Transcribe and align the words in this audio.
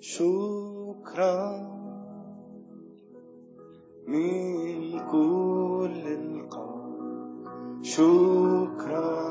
شكرا 0.00 1.68
من 4.06 4.98
كل 5.10 6.02
القلب. 6.06 6.78
شكرا 7.82 9.28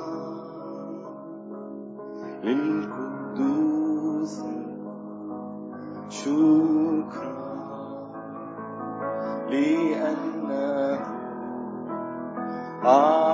للقدوس 2.43 4.43
شكرا 6.09 7.47
لأنه 9.49 10.99
آه 12.85 13.26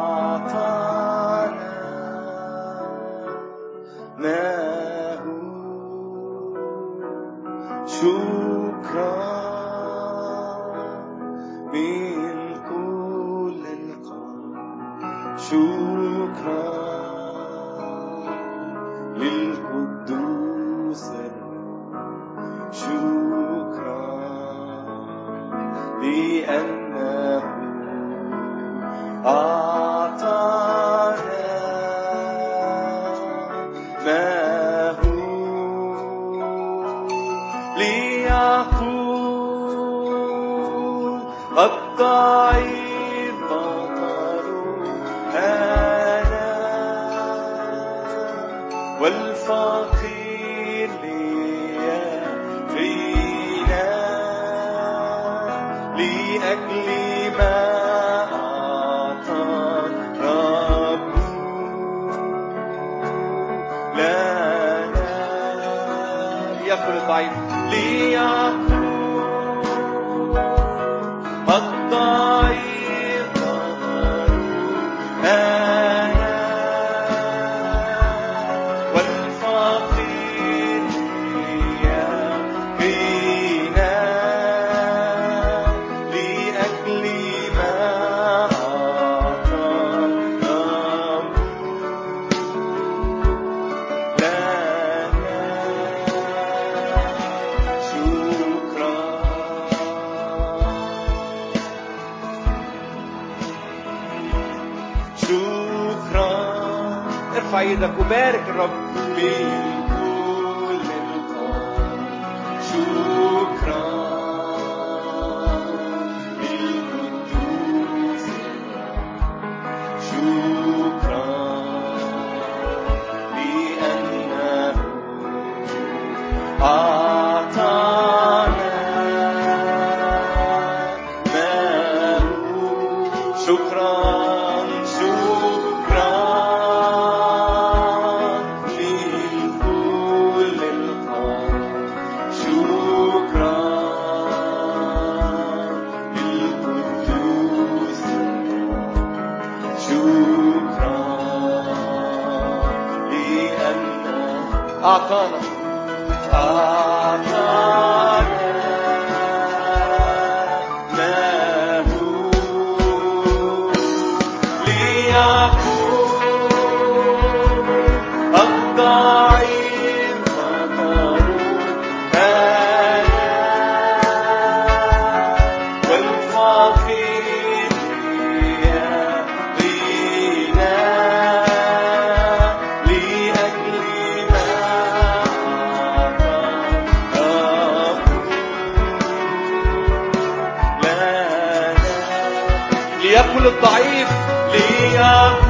الرجل 193.43 193.57
الضعيف 193.57 194.09
ليكون 194.53 195.43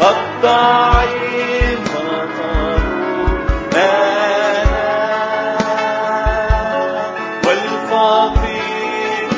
الضعيف 0.00 1.84
أنا 3.74 4.16
والفقير 7.46 9.28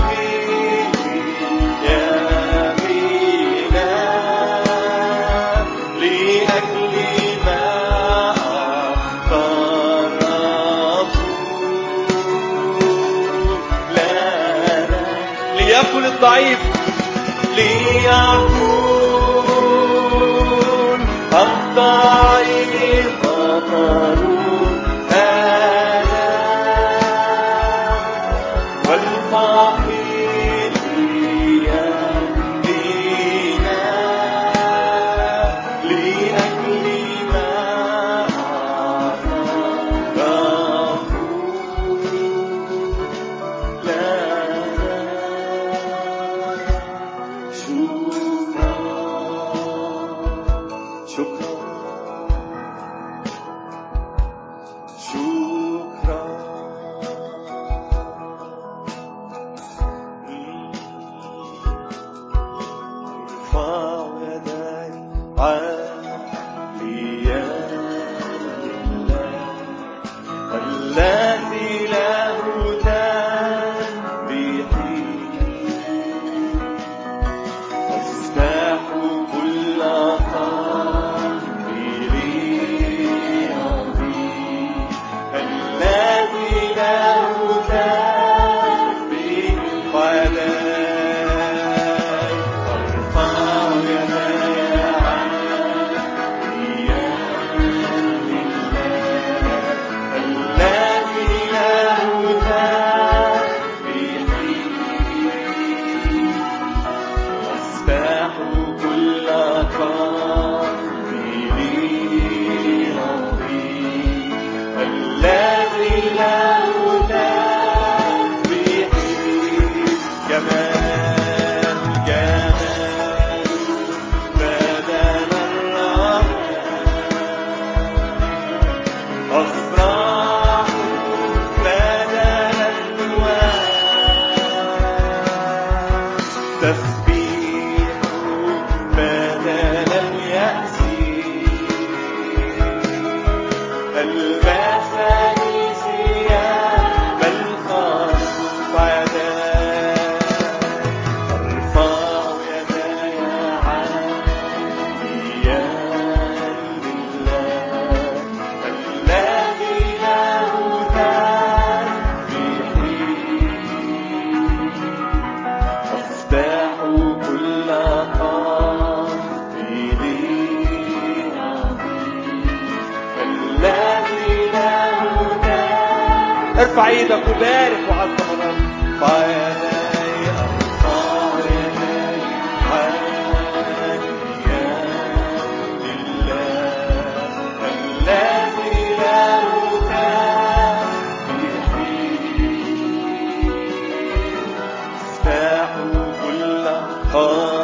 كل 197.13 197.60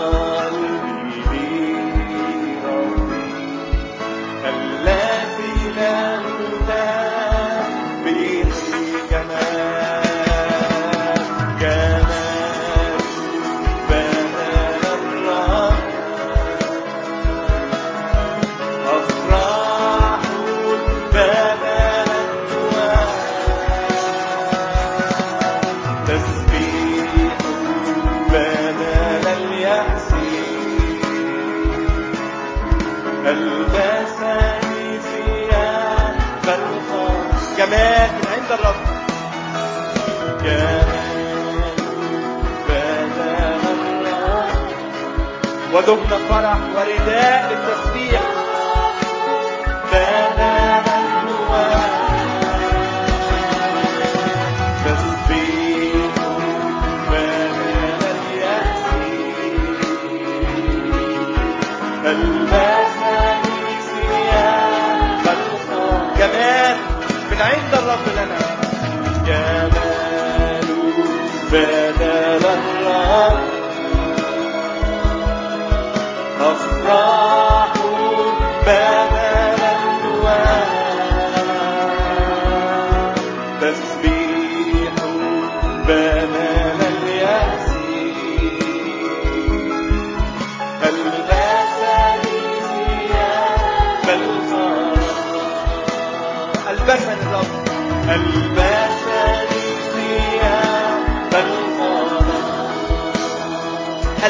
الرب 73.18 73.57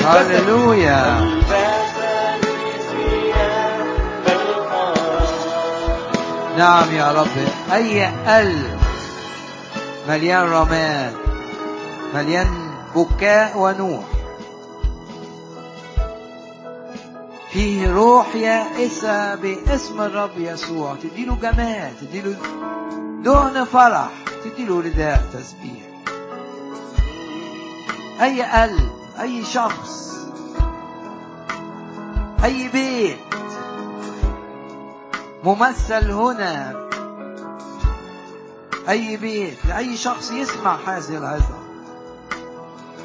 هللويا. 0.06 1.28
نعم 6.58 6.92
يا 6.92 7.12
رب 7.12 7.48
أي 7.74 8.06
قلب 8.06 8.80
مليان 10.10 10.50
رماد. 10.50 11.14
مليان 12.16 12.72
بكاء 12.96 13.58
ونوح 13.58 14.04
فيه 17.52 17.92
روح 17.94 18.36
يائسة 18.36 19.36
باسم 19.36 20.02
الرب 20.02 20.38
يسوع. 20.38 20.96
تديله 21.04 21.36
جمال 21.36 21.92
تديله 22.02 22.36
دهن 23.24 23.66
فرح 23.74 24.10
تديله 24.44 24.80
رداء 24.80 25.24
تسبيح. 25.34 25.84
أي 28.22 28.42
قلب 28.42 28.97
أي 29.22 29.46
شخص 29.46 30.18
أي 32.44 32.68
بيت 32.68 33.20
ممثل 35.44 36.12
هنا 36.12 36.88
أي 38.90 39.18
بيت 39.18 39.58
لأي 39.66 39.98
شخص 39.98 40.32
يسمع 40.32 40.78
هذه 40.88 41.18
العظة 41.18 41.58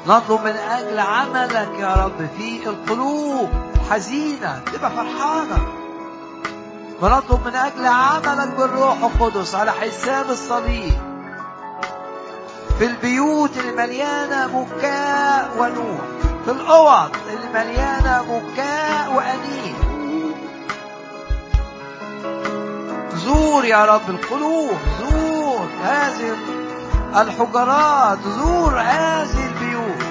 نطلب 0.07 0.41
من 0.41 0.51
أجل 0.51 0.99
عملك 0.99 1.79
يا 1.79 1.93
رب 1.93 2.29
في 2.37 2.69
القلوب 2.69 3.49
الحزينة 3.75 4.61
تبقى 4.73 4.91
فرحانة. 4.91 5.67
ونطلب 7.01 7.45
من 7.45 7.55
أجل 7.55 7.85
عملك 7.85 8.47
بالروح 8.57 9.03
القدس 9.03 9.55
على 9.55 9.71
حساب 9.71 10.29
الصليب. 10.29 11.12
في 12.79 12.85
البيوت 12.85 13.57
اللي 13.57 13.71
مليانة 13.71 14.47
بكاء 14.47 15.51
ونور 15.57 16.01
في 16.45 16.51
الأوض 16.51 17.09
اللي 17.27 17.47
مليانة 17.53 18.21
بكاء 18.21 19.13
وأنين. 19.13 19.75
زور 23.15 23.65
يا 23.65 23.85
رب 23.85 24.09
القلوب 24.09 24.77
زور 24.99 25.67
هذه 25.83 26.35
الحجرات 27.21 28.19
زور 28.19 28.79
هذه 28.79 29.47
البيوت. 29.47 30.03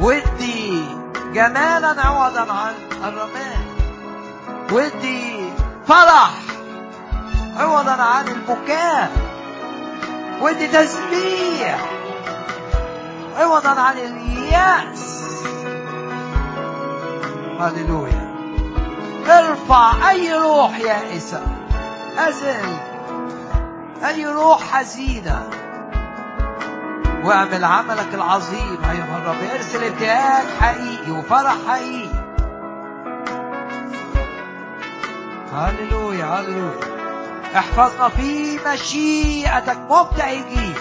ودي 0.00 0.84
جمالا 1.32 2.06
عوضا 2.06 2.52
عن 2.52 2.74
الرماد 3.04 3.66
ودي 4.72 5.52
فرح 5.88 6.30
عوضا 7.56 7.92
عن 8.02 8.28
البكاء. 8.28 9.33
ودي 10.40 10.66
تسبيح 10.66 11.78
عوضا 13.36 13.80
عن 13.80 13.98
اليأس. 13.98 15.24
هللويا. 17.60 18.34
ارفع 19.26 20.10
أي 20.10 20.32
روح 20.32 20.78
يائسة 20.78 21.42
أزل. 22.18 22.76
أي 24.08 24.26
روح 24.26 24.62
حزينة. 24.62 25.48
واعمل 27.24 27.64
عملك 27.64 28.14
العظيم. 28.14 28.78
أيها 28.90 29.18
الرب 29.18 29.50
ارسل 29.54 29.84
ابتهاج 29.84 30.46
حقيقي 30.60 31.12
وفرح 31.12 31.56
حقيقي. 31.68 32.24
هللويا 35.52 36.24
هللويا. 36.24 36.93
احفظنا 37.56 38.08
في 38.08 38.58
مشيئتك. 38.66 39.78
مبتهجين 39.90 40.74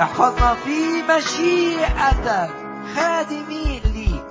احفظنا 0.00 0.54
في 0.54 1.02
مشيئتك. 1.02 2.50
خادمين 2.96 3.82
ليك. 3.94 4.24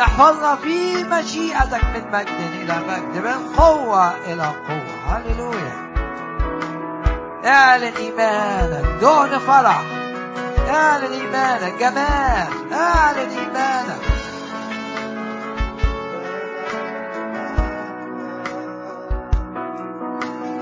احفظنا 0.00 0.56
في 0.56 1.04
مشيئتك 1.04 1.84
من 1.84 2.10
مجد 2.12 2.28
إلى 2.62 2.78
مجد 2.88 3.26
من 3.26 3.56
قوة 3.56 4.12
إلى 4.26 4.42
قوة. 4.42 5.16
هللويا. 5.16 5.88
اعلن 7.46 7.92
إيمانك. 7.96 9.00
دون 9.00 9.38
فرح. 9.38 9.82
اعلن 10.68 11.12
إيمانك. 11.12 11.74
جمال. 11.80 12.72
اعلن 12.72 13.30
إيمانك. 13.30 14.17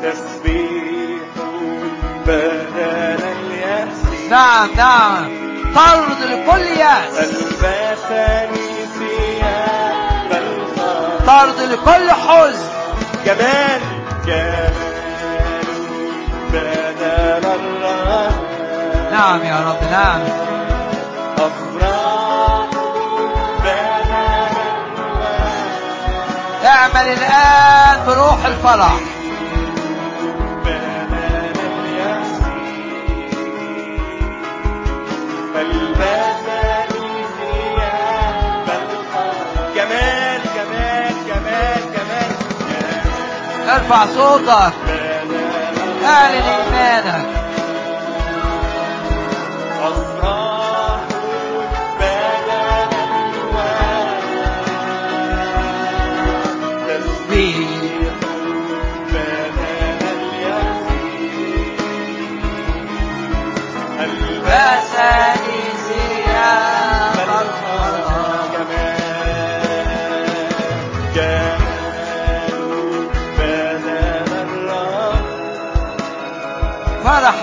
تسبيح 0.07 1.23
بدل 2.27 3.23
اليأس. 3.23 4.31
نعم 4.31 4.69
نعم. 4.77 5.29
طرد 5.75 6.21
لكل 6.21 6.67
يأس. 6.81 7.19
ألبسني 7.19 8.87
ثياب 8.99 10.31
الفرح 10.33 11.27
طرد 11.27 11.61
لكل 11.61 12.11
حزن. 12.11 12.69
جمال 13.25 13.81
جمال. 14.27 14.73
بدل 16.53 17.47
الرهب 17.47 18.33
نعم 19.13 19.43
يا 19.43 19.57
رب 19.69 19.91
نعم. 19.91 20.23
أفراح 21.39 22.67
بدل 23.61 24.57
اعمل 26.67 27.13
الآن 27.13 28.07
بروح 28.07 28.45
الفرح. 28.47 29.16
ارفع 43.77 44.07
صوتك 44.07 44.73
اعلن 46.05 47.36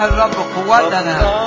فرح 0.03 0.13
الرب 0.13 0.33
قوتنا 0.55 1.42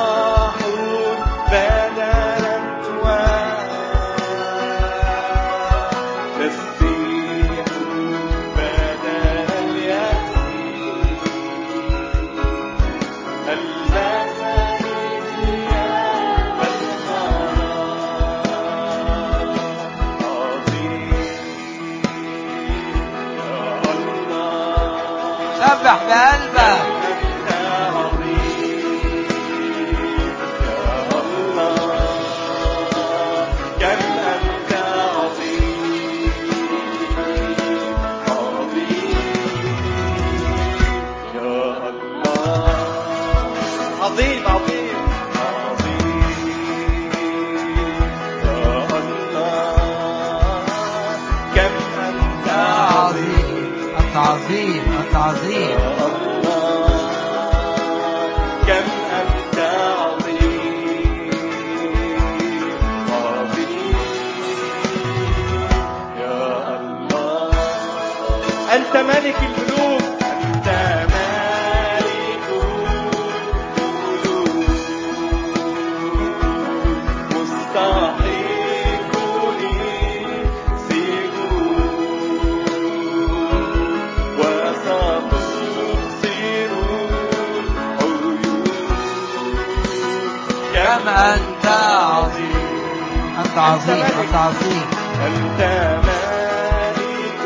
عظيم 93.66 94.02
أنت 94.02 94.34
عظيم. 94.34 94.82
أنت 95.26 95.60
مالك 96.06 97.38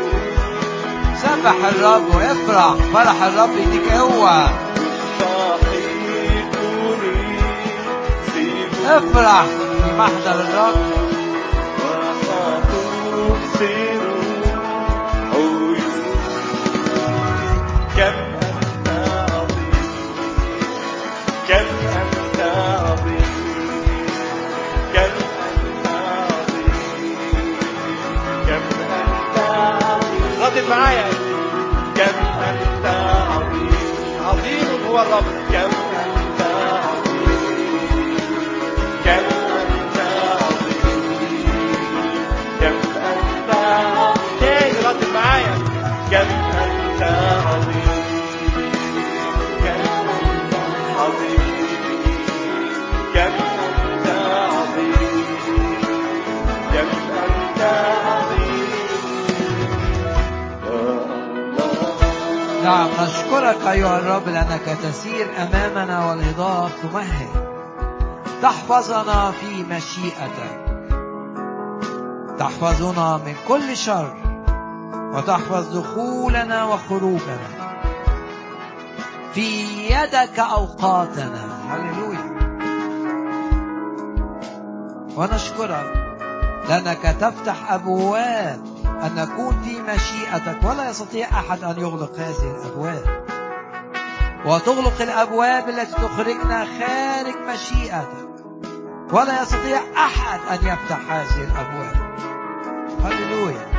سبح 1.21 1.57
الرب 1.69 2.15
وافرح 2.15 2.73
فرح 2.93 3.23
الرب 3.23 3.49
يديك 3.57 3.91
قوة 3.91 4.49
افرح 8.85 9.45
في 9.83 9.91
محضر 9.97 10.39
الرب. 10.39 10.91
وستبصر 13.29 13.90
معايا. 30.71 31.09
كم 31.95 32.17
أنت 32.49 32.85
عظيم. 33.31 33.71
عظيم 34.25 34.87
هو 34.89 35.01
الرب. 35.01 35.23
كم 35.51 35.57
أنت 35.59 36.20
نعم 62.63 62.87
نشكرك 63.01 63.67
أيها 63.67 63.99
الرب 63.99 64.29
لأنك 64.29 64.77
تسير 64.83 65.27
أمامنا 65.37 66.09
والإضاءة 66.09 66.69
تمهد. 66.83 67.51
تحفظنا 68.41 69.31
في 69.31 69.63
مشيئتك. 69.63 70.65
تحفظنا 72.39 73.17
من 73.17 73.35
كل 73.47 73.77
شر. 73.77 74.13
وتحفظ 75.13 75.77
دخولنا 75.77 76.63
وخروجنا. 76.63 77.49
في 79.33 79.63
يدك 79.93 80.39
أوقاتنا. 80.39 81.59
هللويا. 81.69 82.31
ونشكرك. 85.15 86.10
لأنك 86.69 87.15
تفتح 87.21 87.71
أبواب 87.71 88.65
أن 88.85 89.15
نكون 89.15 89.61
في 89.63 89.81
مشيئتك 89.81 90.57
ولا 90.63 90.89
يستطيع 90.89 91.27
أحد 91.39 91.63
أن 91.63 91.79
يغلق 91.79 92.15
هذه 92.17 92.55
الأبواب. 92.55 93.25
وتغلق 94.45 95.01
الأبواب 95.01 95.69
التي 95.69 95.91
تخرجنا 95.91 96.65
خارج 96.65 97.35
مشيئتك. 97.53 98.31
ولا 99.11 99.41
يستطيع 99.41 99.79
أحد 99.97 100.39
أن 100.51 100.67
يفتح 100.67 100.99
هذه 101.11 101.43
الأبواب. 101.43 102.11
هللويا. 103.03 103.71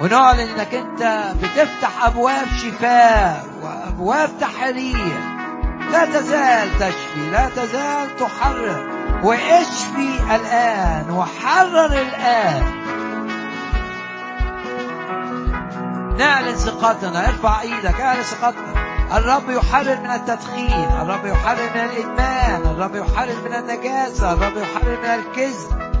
ونعلن 0.00 0.40
إنك 0.40 0.74
أنت 0.74 1.32
بتفتح 1.42 2.04
أبواب 2.04 2.46
شفاء 2.62 3.46
وأبواب 3.62 4.30
تحرير. 4.40 5.31
لا 5.92 6.04
تزال 6.04 6.68
تشفي 6.78 7.30
لا 7.32 7.48
تزال 7.48 8.16
تحرر. 8.16 8.86
واشفي 9.22 10.34
الآن 10.34 11.10
وحرر 11.10 11.86
الآن. 11.86 12.62
نعلن 16.18 16.54
ثقتنا 16.54 17.28
ارفع 17.28 17.60
إيدك 17.60 18.00
اعلن 18.00 18.22
ثقتنا. 18.22 18.72
الرب 19.16 19.50
يحرر 19.50 20.00
من 20.00 20.10
التدخين 20.10 20.88
الرب 21.02 21.26
يحرر 21.26 21.70
من 21.74 21.80
الإدمان 21.80 22.62
الرب 22.62 22.94
يحرر 22.94 23.36
من 23.44 23.54
النجاسة 23.54 24.32
الرب 24.32 24.56
يحرر 24.56 24.98
من 25.02 25.10
الكذب. 25.10 25.92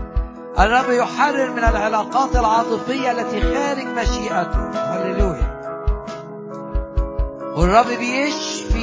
الرب 0.58 0.90
يحرر 0.90 1.50
من 1.50 1.64
العلاقات 1.64 2.36
العاطفية 2.36 3.10
التي 3.10 3.40
خارج 3.40 3.86
مشيئته. 3.86 4.70
هللويا. 4.74 5.52
والرب 7.56 7.86
بيشفي 7.86 8.81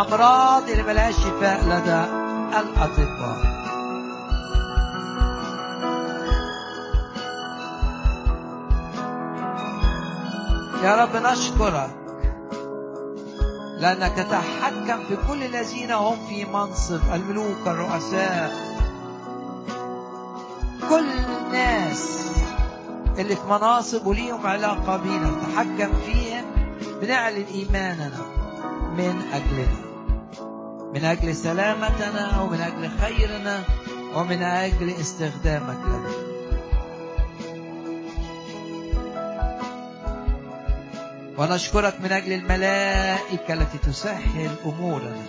الامراض 0.00 0.70
اللي 0.70 0.82
ملهاش 0.82 1.14
شفاء 1.14 1.64
لدى 1.64 2.04
الأطباء. 2.58 3.60
يا 10.82 11.02
رب 11.02 11.16
نشكرك 11.16 11.90
لأنك 13.78 14.12
تتحكم 14.12 15.04
في 15.08 15.16
كل 15.28 15.42
الذين 15.42 15.90
هم 15.92 16.16
في 16.28 16.44
منصب 16.44 17.00
الملوك 17.14 17.66
الرؤساء. 17.66 18.52
كل 20.88 21.04
الناس 21.10 22.30
اللي 23.18 23.36
في 23.36 23.46
مناصب 23.46 24.06
وليهم 24.06 24.46
علاقة 24.46 24.96
بينا 24.96 25.30
تحكم 25.42 25.92
فيهم 26.06 26.44
بنعلن 27.02 27.44
إيماننا 27.54 28.10
من 28.96 29.22
أجلنا. 29.32 29.89
من 30.94 31.04
أجل 31.04 31.36
سلامتنا 31.36 32.40
ومن 32.42 32.60
أجل 32.60 32.90
خيرنا 33.00 33.62
ومن 34.14 34.42
أجل 34.42 34.90
استخدامك. 34.90 35.78
لنا 35.86 36.10
ونشكرك 41.38 41.94
من 42.00 42.12
أجل 42.12 42.32
الملائكة 42.32 43.54
التي 43.54 43.78
تسهل 43.78 44.50
أمورنا 44.66 45.22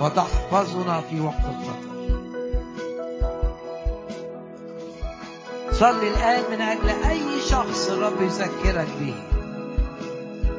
وتحفظنا 0.00 1.00
في 1.00 1.20
وقت 1.20 1.44
الخطر 1.44 1.92
صلي 5.72 6.08
الآن 6.08 6.42
من 6.50 6.60
أجل 6.60 6.88
أي 6.88 7.40
شخص 7.50 7.90
الرب 7.90 8.22
يذكرك 8.22 8.88
به. 9.00 9.14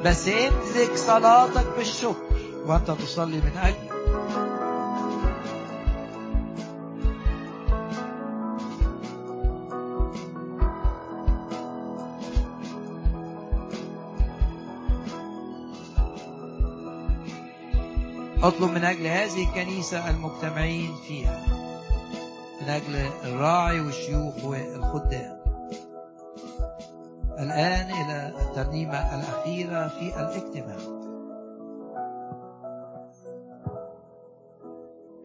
بس 0.06 0.28
امسك 0.28 0.96
صلاتك 0.96 1.65
بالشكر. 1.78 2.43
وأنت 2.65 2.91
تصلي 2.91 3.38
من 3.38 3.58
أجله 3.58 3.93
أطلب 18.43 18.71
من 18.71 18.84
أجل 18.84 19.08
هذه 19.08 19.49
الكنيسة 19.49 20.10
المجتمعين 20.10 20.95
فيها 21.08 21.43
من 22.62 22.69
أجل 22.69 22.95
الراعي 23.23 23.80
والشيوخ 23.80 24.45
والخدام. 24.45 25.38
الآن 27.39 27.91
إلى 27.91 28.34
الترنيمة 28.41 29.15
الأخيرة 29.15 29.88
في 29.88 30.19
الاجتماع. 30.19 30.83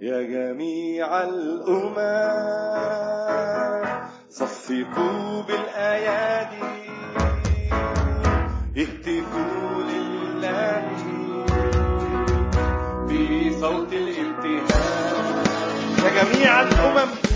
يا 0.01 0.23
جميع 0.23 1.23
الأمم 1.23 1.99
صفقوا 4.31 5.43
بالأيادي. 5.43 6.91
اهتفوا 8.79 9.83
لله 9.91 10.83
بصوت 13.11 13.93
الابتهاج 13.93 14.69
يا 16.05 16.11
جميع 16.23 16.61
الأمم. 16.61 17.28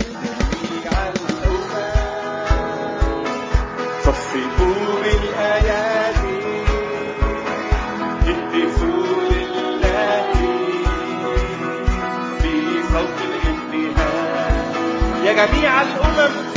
يا 15.33 15.45
جميع 15.45 15.81
الأمم 15.81 16.52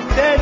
جميع 0.00 0.34
الأمم 0.34 0.39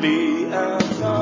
lightly 0.00 0.44
God. 1.00 1.17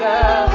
Jesus. 0.00 0.49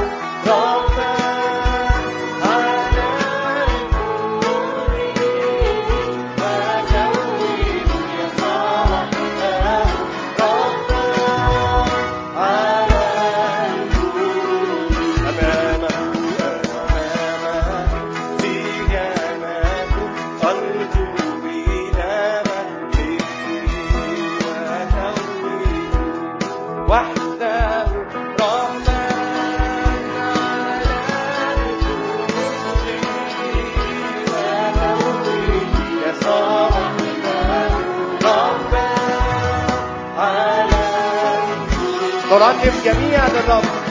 نراتب 42.36 42.72
جميع 42.84 43.26
الرب 43.26 43.85